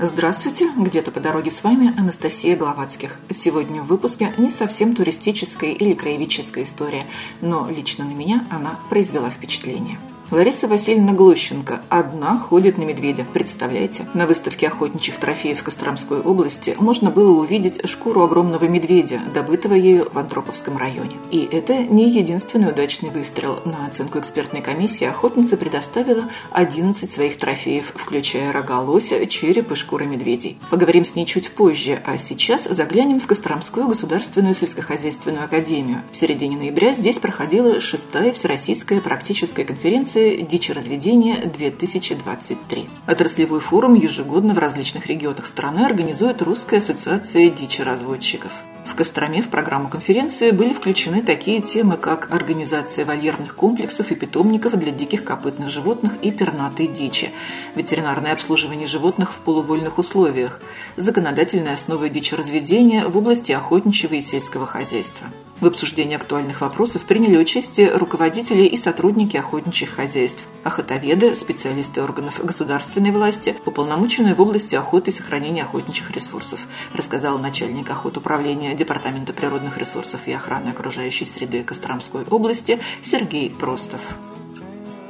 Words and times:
Здравствуйте, 0.00 0.70
где-то 0.76 1.10
по 1.10 1.18
дороге 1.18 1.50
с 1.50 1.64
вами 1.64 1.92
Анастасия 1.98 2.56
Гловацких. 2.56 3.16
Сегодня 3.30 3.82
в 3.82 3.88
выпуске 3.88 4.32
не 4.38 4.48
совсем 4.48 4.94
туристическая 4.94 5.72
или 5.72 5.92
краеведческая 5.92 6.62
история, 6.62 7.02
но 7.40 7.68
лично 7.68 8.04
на 8.04 8.12
меня 8.12 8.46
она 8.48 8.78
произвела 8.90 9.28
впечатление. 9.28 9.98
Лариса 10.30 10.68
Васильевна 10.68 11.14
Глощенко 11.14 11.80
одна 11.88 12.38
ходит 12.38 12.76
на 12.76 12.82
медведя. 12.82 13.24
Представляете? 13.32 14.06
На 14.12 14.26
выставке 14.26 14.66
охотничьих 14.66 15.16
трофеев 15.16 15.62
Костромской 15.62 16.20
области 16.20 16.76
можно 16.78 17.10
было 17.10 17.30
увидеть 17.30 17.88
шкуру 17.88 18.22
огромного 18.22 18.66
медведя, 18.66 19.22
добытого 19.32 19.72
ею 19.72 20.06
в 20.12 20.18
Антроповском 20.18 20.76
районе. 20.76 21.16
И 21.30 21.48
это 21.50 21.78
не 21.78 22.10
единственный 22.10 22.68
удачный 22.68 23.08
выстрел. 23.08 23.60
На 23.64 23.86
оценку 23.86 24.18
экспертной 24.18 24.60
комиссии 24.60 25.06
охотница 25.06 25.56
предоставила 25.56 26.24
11 26.50 27.10
своих 27.10 27.38
трофеев, 27.38 27.90
включая 27.94 28.52
рога 28.52 28.80
лося, 28.80 29.24
череп 29.24 29.72
и 29.72 29.76
шкуры 29.76 30.04
медведей. 30.04 30.58
Поговорим 30.70 31.06
с 31.06 31.14
ней 31.14 31.24
чуть 31.24 31.50
позже, 31.52 32.02
а 32.04 32.18
сейчас 32.18 32.64
заглянем 32.64 33.18
в 33.18 33.26
Костромскую 33.26 33.88
государственную 33.88 34.54
сельскохозяйственную 34.54 35.44
академию. 35.44 36.02
В 36.10 36.16
середине 36.16 36.58
ноября 36.58 36.92
здесь 36.92 37.16
проходила 37.16 37.80
шестая 37.80 38.34
всероссийская 38.34 39.00
практическая 39.00 39.64
конференция 39.64 40.17
конференции 40.18 40.42
«Дичеразведение-2023». 40.42 42.88
Отраслевой 43.06 43.60
форум 43.60 43.94
ежегодно 43.94 44.52
в 44.54 44.58
различных 44.58 45.06
регионах 45.06 45.46
страны 45.46 45.86
организует 45.86 46.42
Русская 46.42 46.78
ассоциация 46.78 47.48
дичеразводчиков. 47.50 48.50
В 48.84 48.94
Костроме 48.94 49.42
в 49.42 49.48
программу 49.48 49.88
конференции 49.88 50.50
были 50.50 50.74
включены 50.74 51.22
такие 51.22 51.60
темы, 51.60 51.96
как 51.98 52.32
организация 52.32 53.04
вольерных 53.04 53.54
комплексов 53.54 54.10
и 54.10 54.16
питомников 54.16 54.76
для 54.78 54.90
диких 54.90 55.22
копытных 55.24 55.70
животных 55.70 56.14
и 56.22 56.32
пернатой 56.32 56.88
дичи, 56.88 57.30
ветеринарное 57.76 58.32
обслуживание 58.32 58.88
животных 58.88 59.32
в 59.32 59.36
полувольных 59.36 59.98
условиях, 59.98 60.60
законодательная 60.96 61.74
основа 61.74 62.08
дичеразведения 62.08 63.06
в 63.06 63.16
области 63.16 63.52
охотничьего 63.52 64.14
и 64.14 64.22
сельского 64.22 64.66
хозяйства. 64.66 65.28
В 65.60 65.66
обсуждении 65.66 66.14
актуальных 66.14 66.60
вопросов 66.60 67.02
приняли 67.02 67.36
участие 67.36 67.90
руководители 67.90 68.62
и 68.62 68.76
сотрудники 68.76 69.36
охотничьих 69.36 69.90
хозяйств, 69.90 70.44
охотоведы, 70.62 71.34
специалисты 71.34 72.00
органов 72.00 72.40
государственной 72.44 73.10
власти, 73.10 73.56
уполномоченные 73.66 74.36
в 74.36 74.40
области 74.40 74.76
охоты 74.76 75.10
и 75.10 75.14
сохранения 75.14 75.64
охотничьих 75.64 76.12
ресурсов, 76.12 76.60
рассказал 76.94 77.38
начальник 77.38 77.90
охотуправления 77.90 78.74
Департамента 78.74 79.32
природных 79.32 79.78
ресурсов 79.78 80.20
и 80.26 80.32
охраны 80.32 80.68
окружающей 80.68 81.24
среды 81.24 81.64
Костромской 81.64 82.22
области 82.30 82.78
Сергей 83.02 83.50
Простов. 83.50 84.00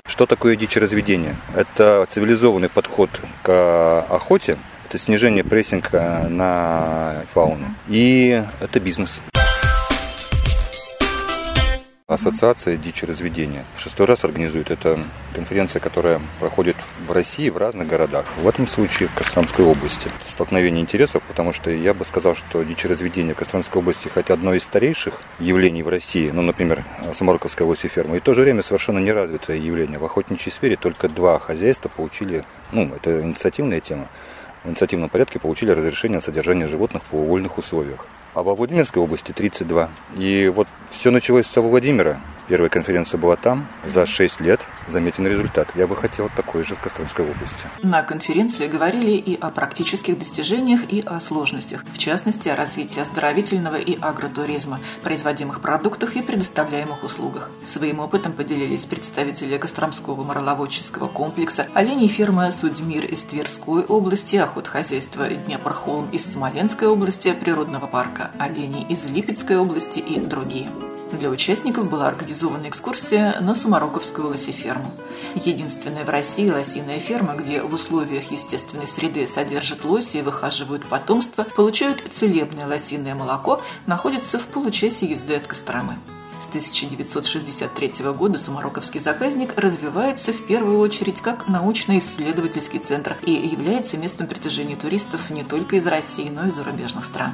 Что 0.06 0.24
такое 0.24 0.56
дичеразведение? 0.56 1.36
Это 1.54 2.06
цивилизованный 2.08 2.70
подход 2.70 3.10
к 3.42 4.00
охоте, 4.08 4.56
это 4.88 4.96
снижение 4.96 5.44
прессинга 5.44 6.26
на 6.30 7.22
фауну. 7.34 7.66
И 7.88 8.42
это 8.62 8.80
бизнес. 8.80 9.20
Ассоциация 12.10 12.78
дичи 12.78 13.04
разведения. 13.04 13.66
Шестой 13.76 14.06
раз 14.06 14.24
организует. 14.24 14.70
Это 14.70 15.04
конференция, 15.34 15.78
которая 15.78 16.22
проходит 16.40 16.76
в 17.06 17.12
России 17.12 17.50
в 17.50 17.58
разных 17.58 17.86
городах. 17.86 18.24
В 18.38 18.48
этом 18.48 18.66
случае 18.66 19.10
в 19.10 19.14
Костромской 19.14 19.62
области. 19.62 20.10
Столкновение 20.26 20.80
интересов, 20.80 21.22
потому 21.28 21.52
что 21.52 21.70
я 21.70 21.92
бы 21.92 22.06
сказал, 22.06 22.34
что 22.34 22.62
дичеразведение 22.62 23.34
в 23.34 23.36
Костромской 23.36 23.82
области 23.82 24.08
хоть 24.08 24.30
одно 24.30 24.54
из 24.54 24.62
старейших 24.62 25.20
явлений 25.38 25.82
в 25.82 25.88
России, 25.88 26.30
ну, 26.30 26.40
например, 26.40 26.82
Самарковская 27.12 27.66
область 27.66 27.86
ферма, 27.86 28.16
и 28.16 28.20
в 28.20 28.22
то 28.22 28.32
же 28.32 28.40
время 28.40 28.62
совершенно 28.62 29.00
неразвитое 29.00 29.58
явление. 29.58 29.98
В 29.98 30.04
охотничьей 30.06 30.50
сфере 30.50 30.76
только 30.76 31.10
два 31.10 31.38
хозяйства 31.38 31.90
получили, 31.90 32.42
ну, 32.72 32.90
это 32.94 33.20
инициативная 33.20 33.80
тема, 33.80 34.08
в 34.64 34.68
инициативном 34.68 35.08
порядке 35.08 35.38
получили 35.38 35.70
разрешение 35.70 36.16
на 36.16 36.22
содержание 36.22 36.66
животных 36.66 37.02
в 37.10 37.16
вольных 37.16 37.58
условиях 37.58 38.06
а 38.38 38.42
во 38.44 38.54
Владимирской 38.54 39.02
области 39.02 39.32
32. 39.32 39.88
И 40.16 40.52
вот 40.54 40.68
все 40.92 41.10
началось 41.10 41.46
со 41.46 41.60
Владимира. 41.60 42.20
Первая 42.48 42.70
конференция 42.70 43.18
была 43.18 43.36
там. 43.36 43.68
За 43.84 44.06
6 44.06 44.40
лет 44.40 44.60
заметен 44.86 45.26
результат. 45.26 45.72
Я 45.74 45.86
бы 45.86 45.94
хотел 45.94 46.30
такой 46.34 46.64
же 46.64 46.76
в 46.76 46.80
Костромской 46.80 47.26
области. 47.26 47.60
На 47.82 48.02
конференции 48.02 48.66
говорили 48.66 49.12
и 49.12 49.38
о 49.38 49.50
практических 49.50 50.18
достижениях, 50.18 50.80
и 50.90 51.02
о 51.04 51.20
сложностях. 51.20 51.84
В 51.92 51.98
частности, 51.98 52.48
о 52.48 52.56
развитии 52.56 53.00
оздоровительного 53.00 53.76
и 53.76 53.98
агротуризма, 54.00 54.80
производимых 55.02 55.60
продуктах 55.60 56.16
и 56.16 56.22
предоставляемых 56.22 57.04
услугах. 57.04 57.50
Своим 57.70 58.00
опытом 58.00 58.32
поделились 58.32 58.84
представители 58.84 59.58
Костромского 59.58 60.24
мороловодческого 60.24 61.08
комплекса, 61.08 61.66
оленей 61.74 62.08
фермы 62.08 62.50
«Судьмир» 62.50 63.04
из 63.04 63.20
Тверской 63.24 63.82
области, 63.82 64.36
охотхозяйства 64.36 65.28
«Днепр-Холм» 65.28 66.08
из 66.12 66.24
Смоленской 66.32 66.88
области, 66.88 67.32
природного 67.34 67.86
парка 67.86 68.30
«Оленей» 68.38 68.86
из 68.88 69.04
Липецкой 69.04 69.58
области 69.58 69.98
и 69.98 70.18
другие. 70.18 70.70
Для 71.12 71.30
участников 71.30 71.88
была 71.88 72.08
организована 72.08 72.68
экскурсия 72.68 73.40
на 73.40 73.54
Сумароковскую 73.54 74.28
лосиферму. 74.28 74.92
Единственная 75.42 76.04
в 76.04 76.10
России 76.10 76.50
лосиная 76.50 77.00
ферма, 77.00 77.34
где 77.34 77.62
в 77.62 77.72
условиях 77.72 78.30
естественной 78.30 78.86
среды 78.86 79.26
содержат 79.26 79.86
лоси 79.86 80.18
и 80.18 80.22
выхаживают 80.22 80.84
потомство, 80.84 81.44
получают 81.44 82.02
целебное 82.12 82.66
лосиное 82.66 83.14
молоко, 83.14 83.62
находится 83.86 84.38
в 84.38 84.44
получасе 84.44 85.06
езды 85.06 85.36
от 85.36 85.46
Костромы. 85.46 85.96
С 86.42 86.48
1963 86.48 87.92
года 88.16 88.38
Сумароковский 88.38 89.00
заказник 89.00 89.58
развивается 89.58 90.34
в 90.34 90.46
первую 90.46 90.78
очередь 90.78 91.22
как 91.22 91.48
научно-исследовательский 91.48 92.80
центр 92.80 93.16
и 93.24 93.32
является 93.32 93.96
местом 93.96 94.26
притяжения 94.26 94.76
туристов 94.76 95.30
не 95.30 95.42
только 95.42 95.76
из 95.76 95.86
России, 95.86 96.28
но 96.28 96.46
и 96.46 96.50
зарубежных 96.50 97.06
стран. 97.06 97.32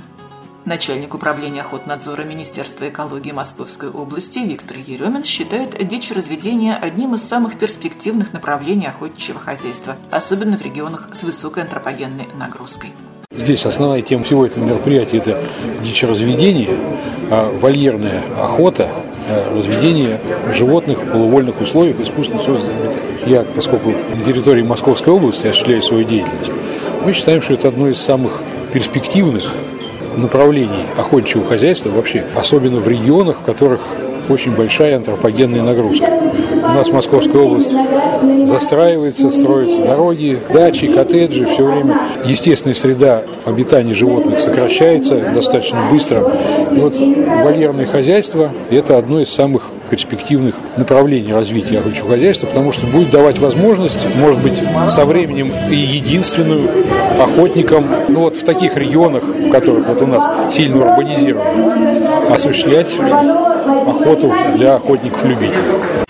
Начальник 0.65 1.13
управления 1.13 1.61
охотнадзора 1.61 2.23
Министерства 2.23 2.89
экологии 2.89 3.33
Московской 3.33 3.91
области 3.91 4.39
Виктор 4.39 4.79
Еремин 4.79 5.23
считает 5.23 5.77
дичь 5.87 6.11
разведения 6.11 6.75
одним 6.75 7.15
из 7.15 7.23
самых 7.23 7.59
перспективных 7.59 8.33
направлений 8.33 8.87
охотничьего 8.87 9.39
хозяйства, 9.39 9.97
особенно 10.11 10.57
в 10.57 10.63
регионах 10.63 11.11
с 11.13 11.23
высокой 11.23 11.65
антропогенной 11.65 12.29
нагрузкой. 12.39 12.95
Здесь 13.31 13.67
основная 13.67 14.01
тема 14.01 14.25
всего 14.25 14.47
этого 14.47 14.65
мероприятия– 14.65 15.17
это 15.19 15.39
дичеразведение, 15.83 16.79
а 17.31 17.53
вольерная 17.61 18.23
охота, 18.41 18.91
а 19.29 19.55
разведение 19.55 20.19
животных 20.55 20.99
в 20.99 21.13
полувольных 21.13 21.61
условиях 21.61 22.01
искусственно 22.01 22.41
созданных. 22.43 22.97
Я, 23.27 23.45
поскольку 23.55 23.91
на 23.91 24.25
территории 24.25 24.63
Московской 24.63 25.13
области 25.13 25.47
осуществляю 25.47 25.83
свою 25.83 26.05
деятельность, 26.05 26.53
мы 27.05 27.13
считаем, 27.13 27.43
что 27.43 27.53
это 27.53 27.69
одно 27.69 27.89
из 27.89 27.99
самых 27.99 28.43
перспективных 28.73 29.55
направлений 30.17 30.87
охотничьего 30.97 31.45
хозяйства 31.47 31.91
вообще, 31.91 32.25
особенно 32.35 32.81
в 32.81 32.89
регионах, 32.89 33.39
в 33.41 33.45
которых 33.45 33.81
очень 34.29 34.55
большая 34.55 34.97
антропогенная 34.97 35.63
нагрузка. 35.63 36.09
У 36.53 36.77
нас 36.77 36.89
в 36.89 36.93
Московской 36.93 37.41
области 37.41 37.77
застраивается, 38.47 39.31
строятся 39.31 39.83
дороги, 39.83 40.39
дачи, 40.53 40.87
коттеджи, 40.87 41.47
все 41.47 41.65
время 41.65 42.01
естественная 42.25 42.75
среда 42.75 43.23
обитания 43.45 43.95
животных 43.95 44.41
сокращается 44.41 45.17
достаточно 45.35 45.79
быстро. 45.91 46.33
И 46.73 46.77
вот 46.77 46.97
вольерное 46.99 47.87
хозяйство– 47.87 48.51
это 48.71 48.99
одно 48.99 49.21
из 49.21 49.31
самых 49.31 49.65
перспективных 49.91 50.55
направлений 50.77 51.33
развития 51.33 51.79
охотничьего 51.79 52.09
хозяйства, 52.09 52.47
потому 52.47 52.73
что 52.73 52.87
будет 52.87 53.11
давать 53.11 53.39
возможность, 53.39 54.07
может 54.17 54.43
быть, 54.43 54.63
со 54.89 55.05
временем 55.05 55.53
и 55.71 55.77
единственную 55.77 56.69
охотникам, 57.21 57.85
ну 58.09 58.21
вот 58.21 58.37
в 58.37 58.45
таких 58.45 58.77
регионах, 58.77 59.23
в 59.23 59.51
которых 59.51 59.87
вот 59.87 60.03
у 60.03 60.07
нас 60.07 60.55
сильно 60.55 60.85
урбанизировано, 60.85 62.35
осуществлять 62.35 62.95
охоту 63.65 64.33
для 64.55 64.77
охотников-любителей. 64.77 66.05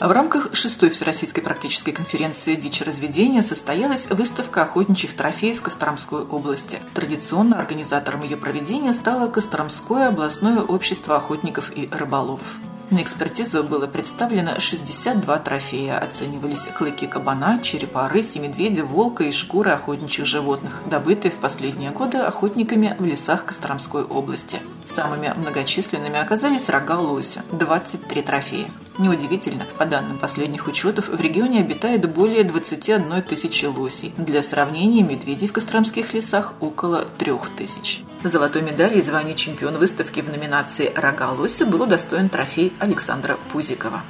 В 0.00 0.10
рамках 0.10 0.54
шестой 0.54 0.90
Всероссийской 0.90 1.42
практической 1.42 1.92
конференции 1.92 2.54
«Дичь 2.54 2.82
разведения» 2.82 3.42
состоялась 3.42 4.06
выставка 4.08 4.62
охотничьих 4.62 5.14
трофеев 5.14 5.60
Костромской 5.60 6.22
области. 6.22 6.78
Традиционно 6.94 7.58
организатором 7.58 8.22
ее 8.22 8.36
проведения 8.36 8.94
стало 8.94 9.28
Костромское 9.28 10.08
областное 10.08 10.62
общество 10.62 11.16
охотников 11.16 11.76
и 11.76 11.88
рыболовов. 11.92 12.58
На 12.90 13.02
экспертизу 13.02 13.64
было 13.64 13.86
представлено 13.86 14.58
62 14.58 15.38
трофея. 15.40 15.98
Оценивались 15.98 16.62
клыки 16.76 17.06
кабана, 17.06 17.60
черепа 17.62 18.08
рыси, 18.08 18.38
медведя, 18.38 18.82
волка 18.82 19.24
и 19.24 19.30
шкуры 19.30 19.72
охотничьих 19.72 20.26
животных, 20.26 20.80
добытые 20.86 21.30
в 21.30 21.36
последние 21.36 21.90
годы 21.90 22.16
охотниками 22.18 22.96
в 22.98 23.04
лесах 23.04 23.44
Костромской 23.44 24.04
области. 24.04 24.60
Самыми 24.94 25.32
многочисленными 25.36 26.18
оказались 26.18 26.68
рога 26.68 26.98
лося– 26.98 27.42
23 27.52 28.22
трофея. 28.22 28.68
Неудивительно, 28.96 29.64
по 29.76 29.84
данным 29.84 30.18
последних 30.18 30.66
учетов, 30.66 31.08
в 31.08 31.20
регионе 31.20 31.60
обитает 31.60 32.10
более 32.12 32.42
21 32.42 33.22
тысячи 33.22 33.66
лосей. 33.66 34.12
Для 34.16 34.42
сравнения, 34.42 35.02
медведей 35.02 35.46
в 35.46 35.52
Костромских 35.52 36.14
лесах 36.14 36.54
около 36.60 37.04
3 37.18 37.32
тысяч. 37.56 38.02
Золотой 38.24 38.62
медали 38.62 38.98
и 38.98 39.02
звание 39.02 39.34
чемпион 39.36 39.76
выставки 39.76 40.20
в 40.20 40.28
номинации 40.28 40.92
«Рога 40.96 41.30
лося» 41.30 41.66
был 41.66 41.82
удостоен 41.82 42.28
трофей 42.28 42.72
Александра 42.80 43.36
Пузикова. 43.52 44.02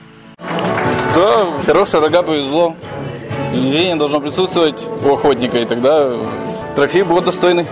Да, 1.15 1.47
хорошая 1.67 2.01
рога 2.01 2.23
повезло. 2.23 2.75
Везение 3.53 3.97
должно 3.97 4.21
присутствовать 4.21 4.87
у 5.05 5.13
охотника, 5.13 5.59
и 5.59 5.65
тогда 5.65 6.17
трофей 6.75 7.03
будет 7.03 7.25
достойный. 7.25 7.67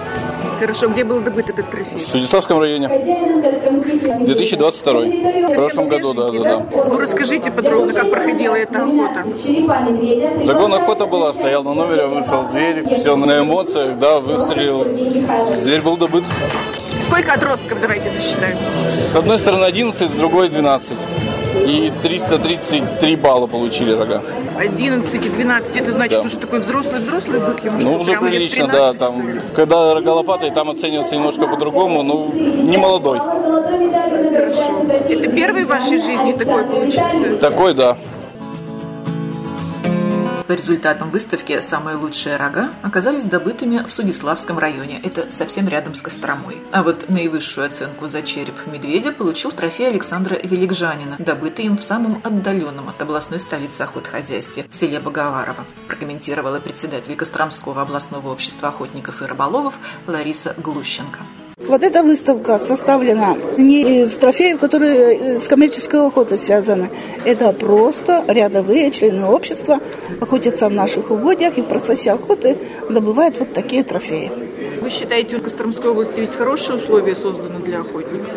Хорошо, 0.58 0.88
где 0.88 1.04
был 1.04 1.20
добыт 1.20 1.50
этот 1.50 1.70
трофей? 1.70 1.98
В 1.98 2.00
Судиславском 2.00 2.58
районе. 2.58 2.88
2022. 2.88 5.00
В 5.00 5.54
прошлом 5.54 5.88
году, 5.88 6.14
да, 6.14 6.30
да, 6.30 6.42
да. 6.42 6.66
Ну, 6.88 6.98
расскажите 6.98 7.50
подробно, 7.50 7.92
как 7.92 8.10
проходила 8.10 8.54
эта 8.54 8.84
охота. 8.84 9.24
Загон 10.44 10.74
охота 10.74 11.06
была, 11.06 11.32
стоял 11.32 11.62
на 11.62 11.74
номере, 11.74 12.06
вышел 12.06 12.44
зверь, 12.44 12.84
все 12.94 13.16
на 13.16 13.40
эмоциях, 13.40 13.98
да, 13.98 14.20
выстрелил. 14.20 14.84
Зверь 15.60 15.82
был 15.82 15.96
добыт. 15.96 16.24
Сколько 17.06 17.34
отростков, 17.34 17.80
давайте 17.80 18.10
засчитаем? 18.10 18.56
С 19.12 19.16
одной 19.16 19.38
стороны 19.38 19.64
11, 19.64 20.10
с 20.10 20.14
другой 20.14 20.48
12. 20.48 20.98
И 21.66 21.92
333 22.02 23.16
балла 23.16 23.46
получили 23.46 23.92
рога. 23.92 24.22
11 24.58 25.14
и 25.14 25.28
12, 25.28 25.76
это 25.76 25.92
значит 25.92 26.18
Да. 26.18 26.22
уже 26.22 26.36
такой 26.36 26.60
взрослый-взрослый 26.60 27.40
бык? 27.40 27.64
ему 27.64 27.78
Ну, 27.80 28.00
уже 28.00 28.16
прилично, 28.18 28.66
13? 28.68 28.72
да. 28.72 28.92
Там, 28.94 29.22
когда 29.54 29.94
рога 29.94 30.10
лопатой, 30.14 30.50
там 30.52 30.70
оценивается 30.70 31.14
немножко 31.16 31.46
по-другому, 31.48 32.02
ну, 32.02 32.30
не 32.32 32.76
молодой. 32.76 33.18
Это 35.08 35.28
первый 35.28 35.64
в 35.64 35.68
вашей 35.68 36.00
жизни 36.00 36.32
такой 36.32 36.64
получился? 36.64 37.38
Такой, 37.40 37.74
да. 37.74 37.96
По 40.46 40.52
результатам 40.52 41.10
выставки 41.10 41.60
«Самые 41.60 41.96
лучшие 41.96 42.36
рога» 42.36 42.70
оказались 42.82 43.24
добытыми 43.24 43.84
в 43.84 43.90
Судиславском 43.90 44.60
районе. 44.60 45.00
Это 45.02 45.28
совсем 45.28 45.66
рядом 45.66 45.96
с 45.96 46.00
Костромой. 46.00 46.58
А 46.70 46.84
вот 46.84 47.08
наивысшую 47.08 47.66
оценку 47.66 48.06
за 48.06 48.22
череп 48.22 48.54
медведя 48.66 49.10
получил 49.10 49.50
трофей 49.50 49.88
Александра 49.88 50.38
Великжанина, 50.40 51.16
добытый 51.18 51.64
им 51.64 51.76
в 51.76 51.82
самом 51.82 52.20
отдаленном 52.22 52.88
от 52.88 53.02
областной 53.02 53.40
столицы 53.40 53.80
охотхозяйстве 53.80 54.66
в 54.70 54.76
селе 54.76 55.00
Боговарово, 55.00 55.64
прокомментировала 55.88 56.60
председатель 56.60 57.16
Костромского 57.16 57.82
областного 57.82 58.28
общества 58.28 58.68
охотников 58.68 59.22
и 59.22 59.24
рыболовов 59.24 59.74
Лариса 60.06 60.54
Глущенко. 60.58 61.18
Вот 61.58 61.82
эта 61.82 62.02
выставка 62.02 62.58
составлена 62.58 63.34
не 63.56 64.02
из 64.02 64.14
трофеев, 64.18 64.60
которые 64.60 65.16
э, 65.16 65.40
с 65.40 65.48
коммерческой 65.48 66.06
охотой 66.06 66.36
связаны. 66.36 66.90
Это 67.24 67.50
просто 67.54 68.22
рядовые 68.28 68.90
члены 68.90 69.24
общества 69.24 69.80
охотятся 70.20 70.68
в 70.68 70.72
наших 70.72 71.10
угодьях 71.10 71.56
и 71.56 71.62
в 71.62 71.64
процессе 71.64 72.12
охоты 72.12 72.58
добывают 72.90 73.38
вот 73.38 73.54
такие 73.54 73.84
трофеи. 73.84 74.30
Вы 74.82 74.90
считаете, 74.90 75.38
в 75.38 75.42
Костромской 75.42 75.90
области 75.90 76.20
ведь 76.20 76.34
хорошие 76.34 76.76
условия 76.76 77.16
созданы 77.16 77.60
для 77.60 77.80
охотников? 77.80 78.34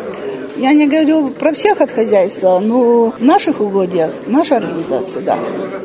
Я 0.56 0.72
не 0.72 0.86
говорю 0.86 1.30
про 1.30 1.52
всех 1.52 1.80
от 1.80 1.90
хозяйства, 1.90 2.58
но 2.60 3.12
в 3.18 3.22
наших 3.22 3.60
угодьях, 3.60 4.10
наша 4.26 4.56
организация, 4.56 5.22
да. 5.22 5.38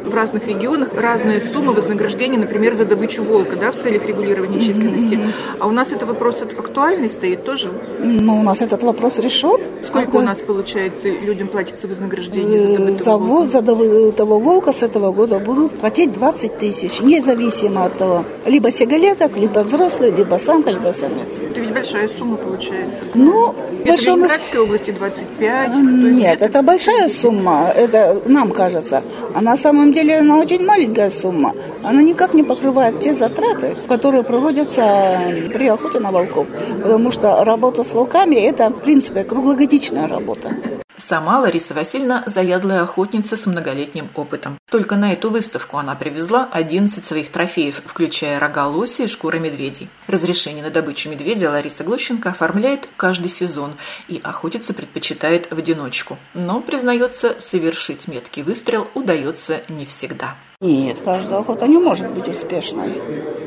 В 0.03 0.13
разных 0.13 0.47
регионах 0.47 0.89
разные 0.95 1.41
суммы 1.41 1.73
вознаграждения, 1.73 2.37
например, 2.37 2.75
за 2.75 2.85
добычу 2.85 3.23
волка, 3.23 3.55
да, 3.55 3.71
в 3.71 3.81
целях 3.81 4.05
регулирования 4.05 4.59
численности. 4.59 5.19
А 5.59 5.67
у 5.67 5.71
нас 5.71 5.87
это 5.91 6.05
вопрос 6.05 6.37
актуальный 6.41 7.09
стоит 7.09 7.43
тоже? 7.45 7.71
Но 7.99 8.39
у 8.39 8.43
нас 8.43 8.61
этот 8.61 8.83
вопрос 8.83 9.17
решен. 9.19 9.59
Сколько 9.87 10.09
Это, 10.09 10.17
у 10.17 10.21
нас, 10.21 10.37
получается, 10.45 11.07
людям 11.07 11.47
платится 11.47 11.87
вознаграждение 11.87 12.61
за 12.61 12.67
э, 12.73 12.77
добытого 12.77 13.03
За, 13.03 13.11
волка? 13.17 13.23
вол- 13.31 13.47
за 13.47 13.61
добытого 13.61 14.39
волка 14.39 14.73
с 14.73 14.83
этого 14.83 15.11
года 15.11 15.39
будут 15.39 15.79
платить 15.79 16.11
20 16.11 16.57
тысяч, 16.57 16.99
независимо 17.01 17.85
от 17.85 17.97
того, 17.97 18.25
либо 18.45 18.71
сигалеток, 18.71 19.37
либо 19.37 19.59
взрослый, 19.59 20.11
либо 20.11 20.35
самка, 20.35 20.71
либо 20.71 20.91
самец. 20.91 21.39
Это 21.39 21.59
ведь 21.59 21.71
большая 21.73 22.09
сумма 22.17 22.37
получается. 22.37 22.95
Ну, 23.13 23.53
Это 23.81 23.89
большому... 23.89 24.27
области 24.65 24.91
25. 24.91 25.67
А, 25.67 25.71
то 25.71 25.77
есть 25.77 26.17
Нет, 26.17 26.41
это 26.41 26.61
большая 26.61 27.09
сумма, 27.09 27.71
это 27.75 28.21
нам 28.25 28.51
кажется. 28.51 29.01
А 29.33 29.41
на 29.41 29.57
самом 29.57 29.93
деле 29.93 30.19
она 30.19 30.37
очень 30.37 30.65
маленькая 30.65 31.09
сумма. 31.09 31.53
Она 31.83 32.01
никак 32.01 32.33
не 32.33 32.43
покрывает 32.43 32.99
те 32.99 33.13
затраты, 33.13 33.75
которые 33.87 34.23
проводятся 34.23 35.19
при 35.53 35.67
охоте 35.67 35.99
на 35.99 36.11
волков. 36.11 36.47
Потому 36.83 37.11
что 37.11 37.43
работа 37.43 37.83
с 37.83 37.93
волками– 37.93 38.35
это, 38.49 38.69
в 38.69 38.81
принципе, 38.81 39.23
круглогодичная 39.23 40.07
работа. 40.07 40.49
Сама 40.97 41.39
Лариса 41.39 41.73
Васильевна 41.73 42.23
заядлая 42.25 42.83
охотница 42.83 43.37
с 43.37 43.45
многолетним 43.45 44.09
опытом. 44.15 44.57
Только 44.71 44.95
на 44.95 45.13
эту 45.13 45.29
выставку 45.29 45.77
она 45.77 45.95
привезла 45.95 46.47
11 46.51 47.05
своих 47.05 47.29
трофеев, 47.29 47.81
включая 47.85 48.39
рога 48.39 48.67
лоси 48.67 49.03
и 49.03 49.07
шкуры 49.07 49.39
медведей. 49.39 49.89
Разрешение 50.07 50.63
на 50.63 50.71
добычу 50.71 51.09
медведя 51.09 51.51
Лариса 51.51 51.83
Глущенко 51.83 52.29
оформляет 52.29 52.87
каждый 52.97 53.29
сезон 53.29 53.73
и 54.07 54.19
охотиться 54.23 54.73
предпочитает 54.73 55.51
в 55.51 55.57
одиночку. 55.57 56.17
Но, 56.33 56.61
признается, 56.61 57.35
совершить 57.39 58.07
меткий 58.07 58.43
выстрел 58.43 58.87
удается 58.93 59.61
не 59.69 59.85
всегда. 59.85 60.35
Нет, 60.61 60.99
каждая 61.03 61.39
охота 61.39 61.67
не 61.67 61.77
может 61.77 62.09
быть 62.11 62.27
успешной. 62.27 62.93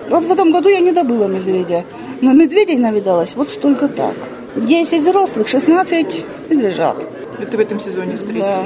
Вот 0.08 0.24
в 0.24 0.30
этом 0.30 0.52
году 0.52 0.68
я 0.68 0.80
не 0.80 0.92
добыла 0.92 1.24
медведя. 1.24 1.84
Но 2.20 2.32
медведей 2.32 2.76
навидалось 2.76 3.34
вот 3.34 3.50
столько 3.50 3.88
так. 3.88 4.14
10 4.56 5.00
взрослых, 5.00 5.48
16 5.48 6.24
медвежат. 6.50 7.17
Это 7.40 7.56
в 7.56 7.60
этом 7.60 7.80
сезоне 7.80 8.16
встретили. 8.16 8.40
Да. 8.40 8.62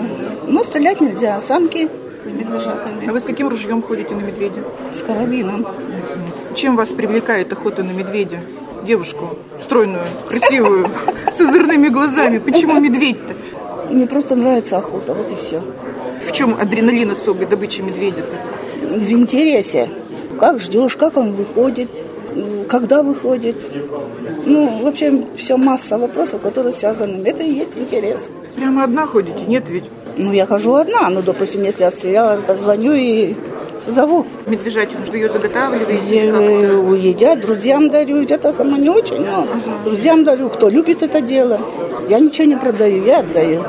Но 0.47 0.65
стрелять 0.65 1.01
нельзя, 1.01 1.41
самки 1.41 1.89
с 2.25 2.31
медвежатами. 2.31 3.09
А 3.09 3.13
вы 3.13 3.21
с 3.21 3.23
каким 3.23 3.49
ружьем 3.49 3.83
ходите 3.83 4.15
на 4.15 4.21
медведя? 4.21 4.63
С 4.95 5.03
карабином. 5.03 5.67
Чем 6.55 6.77
вас 6.77 6.89
привлекает 6.89 7.53
охота 7.53 7.83
на 7.83 7.91
медведя? 7.91 8.41
Девушку, 8.87 9.37
стройную, 9.65 10.03
красивую, 10.29 10.89
с 11.33 11.41
озорными 11.41 11.89
глазами. 11.89 12.39
Почему 12.39 12.81
медведь-то? 12.81 13.93
Мне 13.93 14.07
просто 14.07 14.35
нравится 14.35 14.79
охота, 14.79 15.15
вот 15.15 15.31
и 15.31 15.35
все. 15.37 15.63
В 16.27 16.33
чем 16.33 16.57
адреналин 16.61 17.11
особый 17.11 17.47
добычи 17.47 17.81
медведя-то? 17.81 18.37
В 18.97 19.13
интересе. 19.13 19.89
Как 20.39 20.61
ждешь, 20.61 20.97
как 20.97 21.17
он 21.17 21.33
выходит, 21.33 21.89
когда 22.69 23.03
выходит. 23.03 23.71
Ну, 24.45 24.83
вообще, 24.83 25.25
все 25.37 25.57
масса 25.57 25.99
вопросов, 25.99 26.41
которые 26.41 26.73
связаны. 26.73 27.23
Это 27.27 27.43
и 27.43 27.53
есть 27.53 27.77
интерес. 27.77 28.29
Прямо 28.57 28.85
одна 28.85 29.07
ходите? 29.07 29.41
Нет 29.47 29.71
ведь? 29.71 29.85
Ну, 30.17 30.33
я 30.33 30.47
хожу 30.47 30.75
одна, 30.75 31.09
ну, 31.09 31.23
допустим, 31.23 31.63
если 31.63 31.85
отстрелялась, 31.85 32.43
позвоню 32.43 32.93
и 32.93 33.35
зову. 33.87 34.27
Медвежатину 34.47 35.07
что 35.07 35.17
ее 35.17 35.31
заготавливаете? 35.31 36.31
Э, 36.31 36.97
едят, 36.97 37.41
друзьям 37.41 37.89
дарю. 37.91 38.21
Я-то 38.23 38.53
сама 38.53 38.79
не 38.79 38.91
очень, 38.91 39.21
но 39.21 39.47
друзьям 39.85 40.25
дарю, 40.25 40.51
кто 40.51 40.69
любит 40.69 41.03
это 41.03 41.21
дело. 41.21 41.59
Я 42.09 42.19
ничего 42.19 42.47
не 42.47 42.57
продаю, 42.57 43.05
я 43.05 43.21
отдаю. 43.21 43.65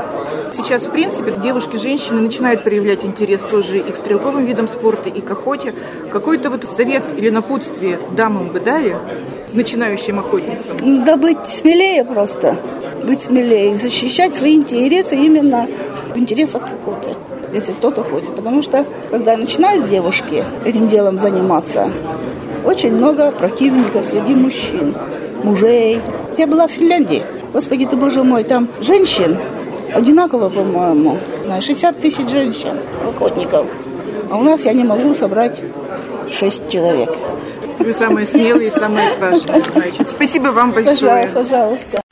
Сейчас, 0.56 0.84
в 0.84 0.92
принципе, 0.92 1.34
девушки, 1.42 1.78
женщины 1.78 2.22
начинают 2.22 2.64
проявлять 2.64 3.04
интерес 3.04 3.42
тоже 3.42 3.80
и 3.80 3.92
к 3.92 3.98
стрелковым 3.98 4.46
видам 4.46 4.68
спорта, 4.68 5.10
и 5.10 5.20
к 5.20 5.32
охоте. 5.32 5.74
Какой-то 6.12 6.52
вот 6.52 6.68
совет 6.78 7.04
или 7.18 7.32
напутствие 7.32 8.00
дамам 8.12 8.50
бы 8.50 8.60
дали, 8.60 8.96
начинающим 9.52 10.20
охотницам? 10.20 11.04
Да 11.04 11.18
быть 11.18 11.48
смелее 11.48 12.06
просто. 12.06 12.58
Быть 13.06 13.22
смелее 13.22 13.76
защищать 13.76 14.36
свои 14.36 14.56
интересы 14.56 15.16
именно 15.16 15.68
в 16.14 16.18
интересах 16.18 16.64
охоты. 16.64 17.16
Если 17.52 17.74
кто-то 17.74 18.04
хочет. 18.04 18.36
Потому 18.36 18.62
что, 18.62 18.86
когда 19.12 19.38
начинают 19.38 19.90
девушки 19.90 20.44
этим 20.66 20.90
делом 20.90 21.18
заниматься, 21.20 21.92
очень 22.66 22.94
много 22.94 23.32
противников 23.32 24.08
среди 24.08 24.34
мужчин, 24.34 24.96
мужей. 25.44 26.00
Я 26.38 26.48
была 26.48 26.68
в 26.68 26.72
Финляндии. 26.72 27.24
Господи 27.52 27.86
ты, 27.86 27.96
боже 27.96 28.24
мой, 28.24 28.44
там 28.44 28.70
женщин 28.82 29.38
одинаково, 29.94 30.50
по-моему. 30.50 31.18
Знаю, 31.44 31.62
60 31.62 32.00
тысяч 32.00 32.30
женщин, 32.30 32.78
охотников. 33.08 33.68
А 34.32 34.38
у 34.38 34.44
нас 34.44 34.66
я 34.66 34.74
не 34.74 34.84
могу 34.84 35.14
собрать 35.14 35.62
6 36.32 36.70
человек. 36.70 37.16
Вы 37.80 37.94
самые 37.94 38.26
смелые 38.28 38.72
самые 38.72 39.10
отважные, 39.10 39.64
значит. 39.74 40.08
Спасибо 40.10 40.48
вам 40.50 40.72
большое. 40.72 40.96
Пожалуйста, 40.96 41.34
пожалуйста. 41.34 42.03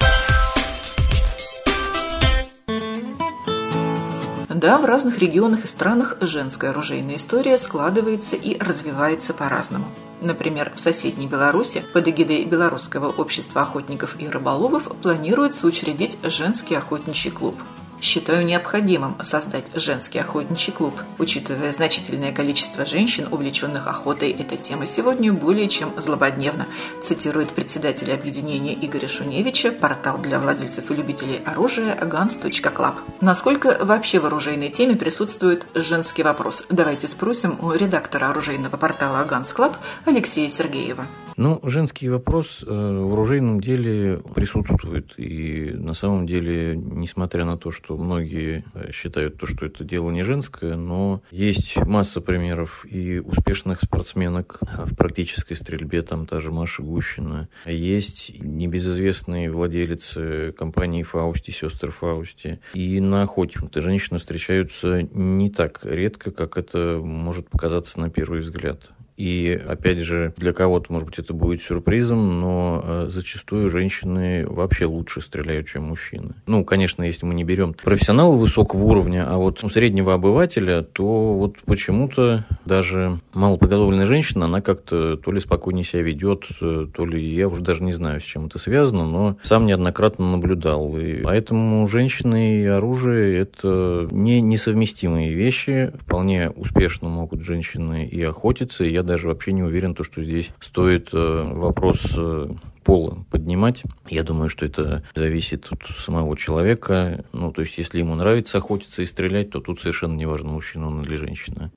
Да, 4.61 4.77
в 4.77 4.85
разных 4.85 5.17
регионах 5.17 5.65
и 5.65 5.67
странах 5.67 6.17
женская 6.21 6.69
оружейная 6.69 7.15
история 7.15 7.57
складывается 7.57 8.35
и 8.35 8.59
развивается 8.59 9.33
по-разному. 9.33 9.87
Например, 10.21 10.71
в 10.75 10.79
соседней 10.79 11.25
Беларуси 11.25 11.83
под 11.93 12.07
эгидой 12.07 12.45
Белорусского 12.45 13.09
общества 13.09 13.63
охотников 13.63 14.17
и 14.19 14.29
рыболовов 14.29 14.83
планируется 15.01 15.65
учредить 15.65 16.19
женский 16.21 16.75
охотничий 16.75 17.31
клуб. 17.31 17.55
Считаю 18.01 18.43
необходимым 18.43 19.15
создать 19.21 19.65
женский 19.75 20.17
охотничий 20.17 20.73
клуб. 20.73 20.95
Учитывая 21.19 21.71
значительное 21.71 22.31
количество 22.33 22.83
женщин, 22.83 23.27
увлеченных 23.29 23.85
охотой, 23.85 24.31
эта 24.31 24.57
тема 24.57 24.87
сегодня 24.87 25.31
более 25.31 25.69
чем 25.69 25.93
злободневна, 26.01 26.65
цитирует 27.03 27.51
председатель 27.51 28.11
объединения 28.11 28.73
Игоря 28.73 29.07
Шуневича, 29.07 29.71
портал 29.71 30.17
для 30.17 30.39
владельцев 30.39 30.89
и 30.89 30.95
любителей 30.95 31.41
оружия 31.45 31.95
guns.club. 31.95 32.95
Насколько 33.21 33.77
вообще 33.79 34.19
в 34.19 34.25
оружейной 34.25 34.69
теме 34.69 34.95
присутствует 34.95 35.67
женский 35.75 36.23
вопрос? 36.23 36.63
Давайте 36.69 37.07
спросим 37.07 37.59
у 37.61 37.71
редактора 37.71 38.31
оружейного 38.31 38.77
портала 38.77 39.23
Guns 39.29 39.55
Club 39.55 39.75
Алексея 40.05 40.49
Сергеева. 40.49 41.05
Ну, 41.37 41.59
женский 41.63 42.09
вопрос 42.09 42.63
э, 42.63 42.69
в 42.69 43.13
оружейном 43.13 43.61
деле 43.61 44.21
присутствует. 44.35 45.13
И 45.17 45.71
на 45.73 45.93
самом 45.93 46.27
деле, 46.27 46.75
несмотря 46.75 47.45
на 47.45 47.57
то, 47.57 47.71
что 47.71 47.90
что 47.91 47.97
многие 47.97 48.63
э, 48.73 48.91
считают 48.93 49.37
то, 49.37 49.45
что 49.45 49.65
это 49.65 49.83
дело 49.83 50.11
не 50.11 50.23
женское, 50.23 50.75
но 50.75 51.21
есть 51.29 51.75
масса 51.75 52.21
примеров 52.21 52.85
и 52.89 53.19
успешных 53.19 53.81
спортсменок 53.81 54.59
в 54.61 54.95
практической 54.95 55.55
стрельбе, 55.55 56.01
там 56.01 56.25
та 56.25 56.39
же 56.39 56.51
Маша 56.51 56.83
Гущина. 56.83 57.49
Есть 57.65 58.31
небезызвестные 58.39 59.51
владелицы 59.51 60.53
компании 60.57 61.03
Фаусти, 61.03 61.51
сестры 61.51 61.91
Фаусти. 61.91 62.61
И 62.73 63.01
на 63.01 63.23
охоте 63.23 63.59
женщины 63.75 64.19
встречаются 64.19 65.01
не 65.01 65.49
так 65.49 65.81
редко, 65.83 66.31
как 66.31 66.57
это 66.57 67.01
может 67.03 67.49
показаться 67.49 67.99
на 67.99 68.09
первый 68.09 68.39
взгляд. 68.39 68.89
И, 69.21 69.51
опять 69.53 69.99
же, 69.99 70.33
для 70.35 70.51
кого-то, 70.51 70.91
может 70.91 71.07
быть, 71.07 71.19
это 71.19 71.31
будет 71.35 71.61
сюрпризом, 71.61 72.41
но 72.41 72.81
э, 72.83 73.07
зачастую 73.09 73.69
женщины 73.69 74.47
вообще 74.47 74.85
лучше 74.85 75.21
стреляют, 75.21 75.67
чем 75.67 75.83
мужчины. 75.83 76.33
Ну, 76.47 76.65
конечно, 76.65 77.03
если 77.03 77.27
мы 77.27 77.35
не 77.35 77.43
берем 77.43 77.75
профессионала 77.75 78.35
высокого 78.35 78.83
уровня, 78.83 79.27
а 79.29 79.37
вот 79.37 79.59
среднего 79.71 80.15
обывателя, 80.15 80.81
то 80.81 81.35
вот 81.35 81.57
почему-то 81.65 82.47
даже 82.65 83.19
малоподготовленная 83.35 84.07
женщина, 84.07 84.45
она 84.45 84.59
как-то 84.59 85.17
то 85.17 85.31
ли 85.31 85.39
спокойнее 85.39 85.85
себя 85.85 86.01
ведет, 86.01 86.45
э, 86.59 86.87
то 86.91 87.05
ли 87.05 87.23
я 87.23 87.47
уже 87.47 87.61
даже 87.61 87.83
не 87.83 87.93
знаю, 87.93 88.21
с 88.21 88.23
чем 88.23 88.47
это 88.47 88.57
связано, 88.57 89.05
но 89.05 89.37
сам 89.43 89.67
неоднократно 89.67 90.31
наблюдал. 90.31 90.97
И 90.97 91.21
поэтому 91.21 91.87
женщины 91.87 92.63
и 92.63 92.65
оружие– 92.65 93.37
это 93.41 94.07
не 94.09 94.41
несовместимые 94.41 95.35
вещи. 95.35 95.93
Вполне 95.99 96.49
успешно 96.49 97.07
могут 97.07 97.43
женщины 97.43 98.07
и 98.07 98.23
охотиться, 98.23 98.83
и 98.83 98.91
я 98.91 99.03
даже 99.11 99.27
вообще 99.27 99.51
не 99.51 99.61
уверен, 99.61 99.93
то, 99.93 100.05
что 100.05 100.23
здесь 100.23 100.51
стоит 100.61 101.09
э, 101.11 101.43
вопрос 101.53 102.01
э, 102.15 102.47
пола 102.85 103.17
поднимать. 103.29 103.83
Я 104.07 104.23
думаю, 104.23 104.49
что 104.49 104.65
это 104.65 105.03
зависит 105.15 105.67
от 105.69 105.83
самого 105.97 106.37
человека. 106.37 107.25
Ну, 107.33 107.51
то 107.51 107.59
есть, 107.61 107.77
если 107.77 107.99
ему 107.99 108.15
нравится 108.15 108.59
охотиться 108.59 109.01
и 109.01 109.05
стрелять, 109.05 109.49
то 109.49 109.59
тут 109.59 109.81
совершенно 109.81 110.13
не 110.13 110.25
важно, 110.25 110.51
мужчина 110.51 110.87
он 110.87 111.01
или 111.01 111.17
женщина. 111.17 111.71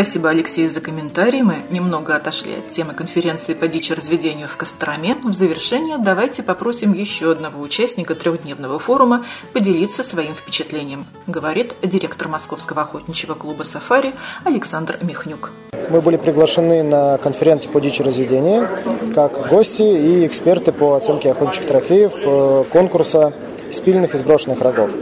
Спасибо 0.00 0.30
Алексею 0.30 0.70
за 0.70 0.80
комментарий. 0.80 1.42
Мы 1.42 1.56
немного 1.70 2.14
отошли 2.14 2.52
от 2.52 2.70
темы 2.70 2.94
конференции 2.94 3.52
по 3.52 3.66
дичи 3.66 3.92
разведению 3.92 4.46
в 4.46 4.56
Костроме. 4.56 5.16
В 5.24 5.32
завершение 5.32 5.98
давайте 5.98 6.44
попросим 6.44 6.92
еще 6.92 7.32
одного 7.32 7.60
участника 7.60 8.14
трехдневного 8.14 8.78
форума 8.78 9.24
поделиться 9.52 10.04
своим 10.04 10.34
впечатлением, 10.34 11.04
говорит 11.26 11.74
директор 11.82 12.28
Московского 12.28 12.82
охотничьего 12.82 13.34
клуба 13.34 13.64
«Сафари» 13.64 14.12
Александр 14.44 15.00
Михнюк. 15.02 15.50
Мы 15.90 16.00
были 16.00 16.16
приглашены 16.16 16.84
на 16.84 17.18
конференцию 17.18 17.72
по 17.72 17.80
дичи 17.80 18.02
разведения 18.02 18.68
как 19.16 19.48
гости 19.48 19.82
и 19.82 20.24
эксперты 20.24 20.70
по 20.70 20.94
оценке 20.94 21.32
охотничьих 21.32 21.66
трофеев 21.66 22.12
э, 22.14 22.64
конкурса 22.70 23.32
спильных 23.72 24.14
и 24.14 24.18
сброшенных 24.18 24.60
рогов. 24.60 24.92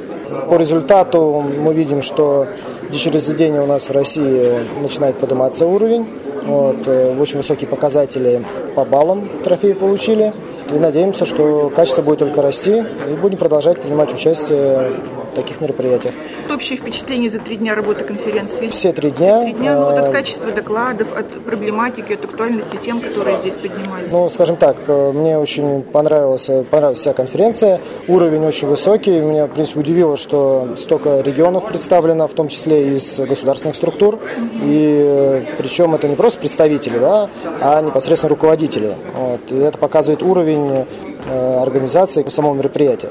По 0.49 0.57
результату 0.57 1.43
мы 1.43 1.75
видим, 1.75 2.01
что 2.01 2.49
дичерезидения 2.91 3.63
у 3.63 3.67
нас 3.67 3.89
в 3.89 3.93
России 3.93 4.55
начинает 4.81 5.17
подниматься 5.19 5.67
уровень. 5.67 6.07
Вот, 6.45 6.87
э, 6.87 7.17
очень 7.19 7.39
высокие 7.39 7.69
показатели 7.69 8.43
по 8.75 8.85
баллам 8.85 9.29
трофеи 9.43 9.73
получили. 9.73 10.33
И 10.73 10.79
надеемся, 10.79 11.27
что 11.27 11.71
качество 11.75 12.03
будет 12.03 12.21
только 12.21 12.43
расти 12.43 12.85
и 13.11 13.15
будем 13.17 13.39
продолжать 13.39 13.81
принимать 13.81 14.13
участие 14.13 15.01
таких 15.37 15.61
мероприятиях. 15.61 16.15
Общее 16.53 16.79
впечатление 16.79 17.31
за 17.31 17.39
три 17.39 17.57
дня 17.57 17.75
работы 17.75 18.05
конференции? 18.05 18.69
Все 18.69 18.93
три 18.93 19.11
дня. 19.11 19.43
Три 19.43 19.53
дня, 19.53 19.75
ну, 19.75 19.85
вот 19.85 19.99
от 19.99 20.07
э, 20.07 20.13
качества 20.13 20.51
докладов, 20.51 21.17
от 21.17 21.29
проблематики, 21.45 22.15
от 22.15 22.25
актуальности 22.25 22.79
тем, 22.85 23.01
которые 23.01 23.39
здесь 23.41 23.55
поднимались. 23.55 24.09
Ну, 24.11 24.29
скажем 24.29 24.57
так, 24.57 24.77
э, 24.87 25.13
мне 25.13 25.39
очень 25.39 25.83
понравилась, 25.83 26.51
понравилась 26.71 26.99
вся 26.99 27.13
конференция. 27.13 27.81
Уровень 28.09 28.45
очень 28.45 28.69
высокий. 28.69 29.21
Меня, 29.21 29.47
в 29.47 29.51
принципе, 29.51 29.81
удивило, 29.81 30.17
что 30.17 30.69
столько 30.77 31.21
регионов 31.21 31.69
представлено, 31.69 32.27
в 32.27 32.33
том 32.33 32.49
числе 32.49 32.95
из 32.95 33.21
государственных 33.21 33.77
структур. 33.77 34.19
И 34.55 35.03
э, 35.05 35.43
причем 35.59 35.95
это 35.95 36.09
не 36.09 36.17
просто 36.17 36.41
представители, 36.41 36.99
да, 36.99 37.29
а 37.61 37.83
непосредственно 37.83 38.31
руководители. 38.31 38.95
Вот. 39.15 39.41
И 39.51 39.57
это 39.57 39.79
показывает 39.79 40.23
уровень 40.23 40.87
организации 41.29 42.25
самого 42.29 42.55
мероприятия. 42.55 43.11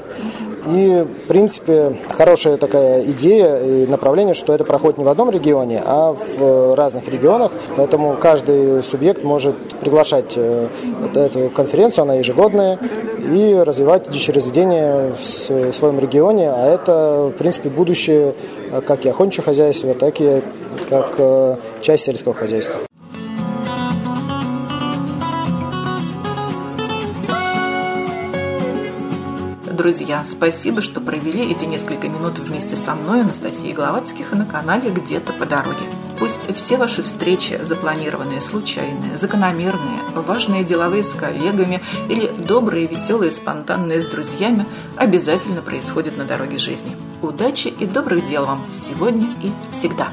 И, 0.66 1.04
в 1.04 1.28
принципе, 1.28 1.96
хорошая 2.10 2.56
такая 2.56 3.02
идея 3.04 3.62
и 3.62 3.86
направление, 3.86 4.34
что 4.34 4.52
это 4.52 4.64
проходит 4.64 4.98
не 4.98 5.04
в 5.04 5.08
одном 5.08 5.30
регионе, 5.30 5.82
а 5.84 6.12
в 6.12 6.74
разных 6.74 7.08
регионах. 7.08 7.52
Поэтому 7.76 8.16
каждый 8.16 8.82
субъект 8.82 9.22
может 9.22 9.56
приглашать 9.80 10.32
э, 10.36 10.68
эту 11.14 11.50
конференцию, 11.50 12.02
она 12.02 12.14
ежегодная, 12.14 12.78
и 13.32 13.54
развивать 13.54 14.10
дичеразведение 14.10 15.14
в 15.18 15.72
своем 15.72 15.98
регионе. 15.98 16.50
А 16.50 16.66
это, 16.66 17.32
в 17.34 17.38
принципе, 17.38 17.68
будущее 17.68 18.34
э, 18.70 18.80
как 18.80 19.04
и 19.04 19.08
охотничьего 19.08 19.44
хозяйства, 19.44 19.94
так 19.94 20.20
и 20.20 20.42
как 20.88 21.14
э, 21.18 21.56
часть 21.80 22.04
сельского 22.04 22.34
хозяйства. 22.34 22.80
Друзья, 29.76 30.24
спасибо, 30.26 30.80
что 30.80 31.02
провели 31.02 31.52
эти 31.52 31.64
несколько 31.64 32.08
минут 32.08 32.38
вместе 32.38 32.76
со 32.76 32.94
мной, 32.94 33.20
Анастасией 33.20 33.74
Гловацких, 33.74 34.32
на 34.32 34.46
канале 34.46 34.88
«Где-то 34.88 35.34
по 35.34 35.44
дороге». 35.44 35.84
Пусть 36.18 36.38
все 36.56 36.78
ваши 36.78 37.02
встречи, 37.02 37.60
запланированные, 37.62 38.40
случайные, 38.40 39.18
закономерные, 39.18 40.00
важные 40.14 40.64
деловые 40.64 41.02
с 41.02 41.10
коллегами 41.10 41.82
или 42.08 42.26
добрые, 42.26 42.86
веселые, 42.86 43.30
спонтанные 43.30 44.00
с 44.00 44.06
друзьями, 44.06 44.64
обязательно 44.96 45.60
происходят 45.60 46.16
на 46.16 46.24
дороге 46.24 46.56
жизни. 46.56 46.96
Удачи 47.20 47.68
и 47.68 47.84
добрых 47.84 48.26
дел 48.26 48.46
вам 48.46 48.64
сегодня 48.88 49.28
и 49.42 49.52
всегда! 49.70 50.08